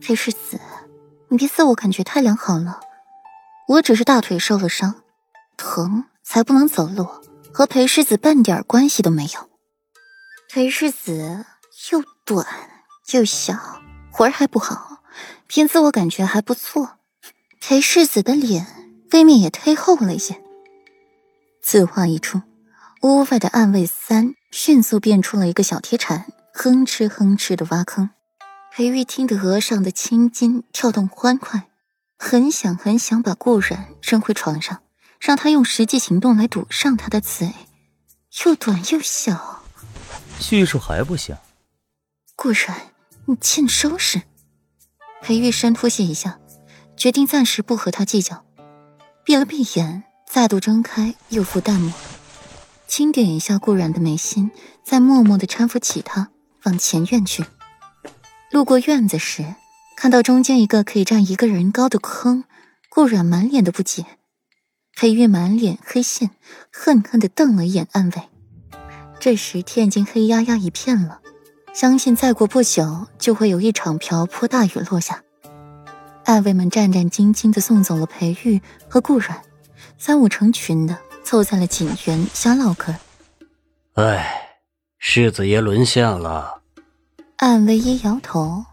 [0.00, 0.60] 裴世子，
[1.28, 2.80] 你别自我感觉太良好了。
[3.68, 5.02] 我只是大腿受了伤，
[5.56, 7.08] 疼才不能走路，
[7.52, 9.50] 和裴世子半点关系都没有。
[10.48, 11.44] 裴世子
[11.90, 12.46] 又短
[13.12, 13.54] 又小，
[14.12, 15.02] 活儿还不好，
[15.46, 16.98] 偏自我感觉还不错。
[17.60, 20.40] 裴世子的脸未免也忒厚了一些。
[21.62, 22.42] 此话一出，
[23.02, 28.10] 屋外的暗卫三迅速变出了一个小铁铲，哼哧哼哧的挖坑。
[28.76, 31.70] 裴玉听得额上的青筋跳动欢快，
[32.18, 34.82] 很想很想把顾然扔回床上，
[35.18, 37.54] 让他用实际行动来堵上他的嘴。
[38.44, 39.62] 又短又小，
[40.38, 41.34] 技术还不行。
[42.34, 42.92] 顾然，
[43.24, 44.20] 你欠收拾。
[45.22, 46.38] 裴玉深呼吸一下，
[46.98, 48.44] 决定暂时不和他计较，
[49.24, 50.04] 闭了闭眼。
[50.28, 51.94] 再度睁开，又复淡漠，
[52.86, 54.50] 轻点一下顾然的眉心，
[54.84, 56.28] 再默默的搀扶起他
[56.64, 57.46] 往前院去。
[58.50, 59.54] 路过院子时，
[59.96, 62.44] 看到中间一个可以站一个人高的坑，
[62.88, 64.06] 顾然满脸的不解。
[64.94, 66.30] 裴玉满脸黑线，
[66.72, 68.22] 恨恨的瞪了一眼暗卫。
[69.18, 71.20] 这时天已经黑压压一片了，
[71.74, 75.22] 相信再过不久就会有一场瓢泼大雨落下。
[76.24, 79.42] 暗卫们战战兢兢的送走了裴玉和顾然。
[79.98, 82.94] 三五成群的凑在了锦园瞎唠嗑。
[83.94, 84.58] 唉，
[84.98, 86.55] 世子爷沦陷了。
[87.38, 88.64] 暗卫一摇头，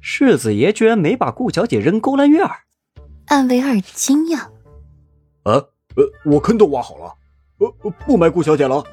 [0.00, 2.62] 世子爷居然没把顾小姐扔勾栏院儿
[3.26, 4.38] 暗卫二惊讶。
[5.44, 5.54] 啊，
[5.94, 7.14] 呃，我坑都挖好了，
[7.58, 8.84] 呃，不埋顾小姐了。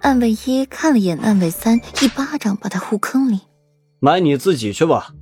[0.00, 3.40] 暗卫一看了眼暗卫三，一巴掌把他呼坑里。
[3.98, 5.12] 埋你自己去吧。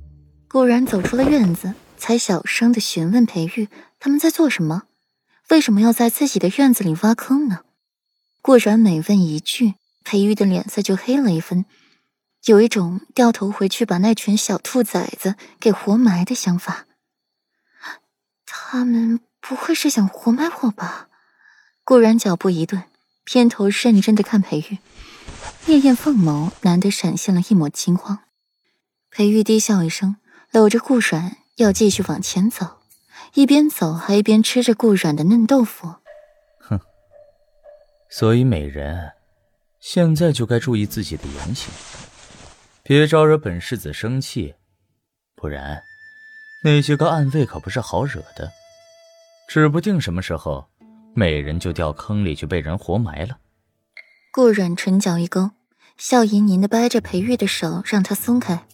[0.47, 4.83] 顾然走出了院子，才小声的询问裴玉他们在做什么。
[5.49, 7.61] 为什么要在自己的院子里挖坑呢？
[8.43, 9.73] 顾然每问一句，
[10.03, 11.65] 裴玉的脸色就黑了一分，
[12.45, 16.85] 有一种掉头回去把那群小兔崽子给活埋的想法。
[18.45, 21.09] 他们不会是想活埋我吧？
[21.83, 22.83] 顾然脚步一顿，
[23.23, 24.77] 偏头认真的看裴玉，
[25.65, 28.19] 烈焰凤眸难得闪现了一抹惊慌。
[29.09, 30.17] 裴玉低笑一声，
[30.51, 32.77] 搂着顾然要继续往前走。
[33.33, 35.95] 一边走还一边吃着顾软的嫩豆腐，
[36.59, 36.79] 哼。
[38.09, 39.13] 所以美人，
[39.79, 41.73] 现在就该注意自己的言行，
[42.87, 44.53] 别招惹本世子生气，
[45.35, 45.81] 不然
[46.63, 48.51] 那些个暗卫可不是好惹的，
[49.49, 50.67] 指不定什么时候
[51.15, 53.39] 美人就掉坑里去被人活埋了。
[54.31, 55.49] 顾软唇角一勾，
[55.97, 58.67] 笑吟吟的掰着裴玉的手，让他松开，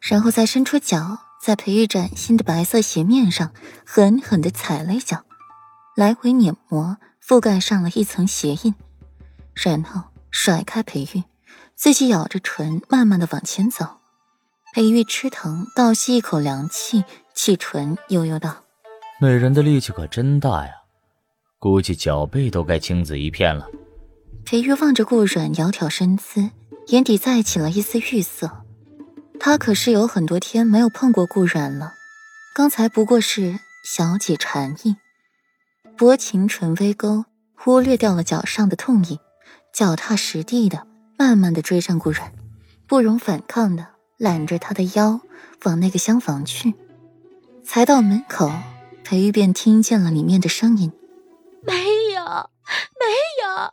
[0.00, 1.18] 然后再伸出脚。
[1.38, 3.52] 在裴玉崭新的白色鞋面上
[3.84, 5.26] 狠狠地踩了一脚，
[5.94, 8.74] 来回碾磨，覆盖上了一层鞋印，
[9.52, 11.22] 然后甩开裴玉，
[11.78, 13.86] 自己咬着唇，慢慢的往前走。
[14.74, 18.64] 裴玉吃疼，倒吸一口凉气，气唇悠悠道
[19.22, 20.72] ：“美人的力气可真大呀，
[21.60, 23.68] 估计脚背都该青紫一片了。”
[24.44, 26.50] 裴玉望着顾软窈窕身姿，
[26.88, 28.64] 眼底再起了一丝欲色。
[29.38, 31.94] 他可是有很多天没有碰过顾然了，
[32.56, 34.96] 刚才不过是小解禅意，
[35.96, 39.20] 薄情唇微勾，忽略掉了脚上的痛意，
[39.72, 40.87] 脚踏实地的，
[41.18, 42.32] 慢慢的追上顾然，
[42.86, 45.20] 不容反抗的揽着他的腰
[45.64, 46.74] 往那个厢房去。
[47.64, 48.48] 才到门口，
[49.02, 50.92] 裴玉便听见了里面的声音
[51.66, 51.74] ：“没
[52.14, 53.04] 有，没
[53.42, 53.72] 有，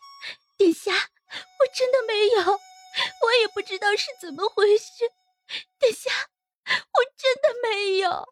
[0.57, 5.11] 殿下，我真的没有，我也不知道是怎么回事。”
[5.79, 6.09] 殿下，
[6.65, 8.25] 我真的没有。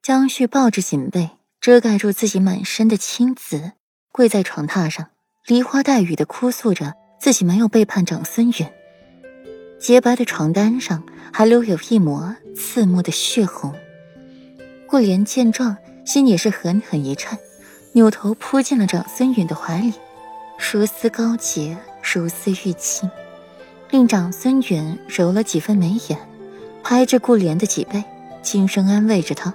[0.00, 3.72] 江旭抱着锦被，遮盖住自己满身的青紫，
[4.12, 5.10] 跪在床榻上，
[5.44, 8.72] 梨花带雨的哭诉着自己没有背叛长孙远。
[9.78, 13.74] 洁白的床单上还留有一抹刺目的血红。
[14.86, 17.38] 顾莲见状，心也是狠狠一颤，
[17.92, 19.92] 扭头扑进了长孙远的怀里，
[20.72, 23.08] 如丝高洁，如丝玉清，
[23.90, 26.18] 令长孙远揉了几分眉眼。
[26.82, 28.02] 拍着顾莲的脊背，
[28.42, 29.52] 轻声安慰着她，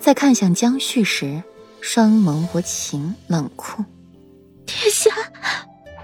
[0.00, 1.42] 再看向江旭时，
[1.82, 3.84] 双眸无情冷酷。
[4.64, 5.10] 殿下，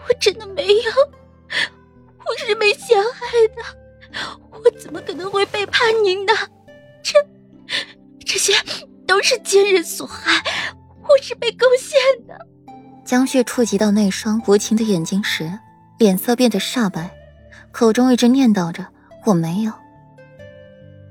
[0.09, 0.91] 我真的没有，
[2.25, 3.21] 我是被陷害
[3.55, 3.63] 的，
[4.51, 6.33] 我怎么可能会背叛您呢？
[7.03, 7.19] 这，
[8.25, 8.55] 这些
[9.07, 10.43] 都是奸人所害，
[11.03, 12.39] 我是被勾陷的。
[13.05, 15.53] 江旭触及到那双无情的眼睛时，
[15.99, 17.11] 脸色变得煞白，
[17.71, 18.87] 口中一直念叨着
[19.27, 19.73] ：“我没有。”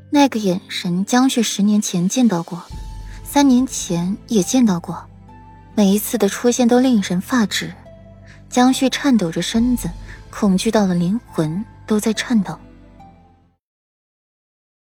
[0.10, 2.64] 那个眼神，江旭十年前见到过，
[3.24, 5.06] 三年前也见到过，
[5.76, 7.72] 每一次的出现都令人发指。
[8.50, 9.90] 江旭颤抖着身子，
[10.30, 12.58] 恐惧到了灵魂都在颤抖。